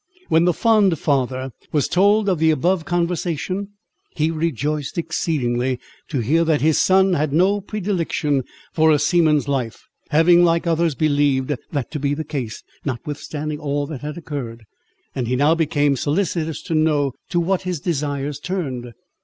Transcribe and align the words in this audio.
When 0.29 0.45
the 0.45 0.51
fond 0.53 0.97
father 0.97 1.51
was 1.71 1.87
told 1.87 2.27
of 2.27 2.39
the 2.39 2.49
above 2.49 2.85
conversation, 2.85 3.67
he 4.15 4.31
rejoiced 4.31 4.97
exceedingly 4.97 5.79
to 6.07 6.21
hear 6.21 6.43
that 6.43 6.59
his 6.59 6.79
son 6.79 7.13
had 7.13 7.31
no 7.31 7.61
predilection 7.61 8.43
for 8.73 8.89
a 8.91 8.97
seaman's 8.97 9.47
life, 9.47 9.85
having, 10.09 10.43
like 10.43 10.65
others, 10.65 10.95
believed 10.95 11.55
that 11.71 11.91
to 11.91 11.99
be 11.99 12.15
the 12.15 12.23
case, 12.23 12.63
notwithstanding 12.83 13.59
all 13.59 13.85
that 13.85 14.01
had 14.01 14.17
occurred; 14.17 14.63
and 15.13 15.27
he 15.27 15.35
now 15.35 15.53
became 15.53 15.95
solicitous 15.95 16.63
to 16.63 16.73
know 16.73 17.13
to 17.29 17.39
what 17.39 17.61
his 17.61 17.79
desires 17.79 18.39
turned. 18.39 18.93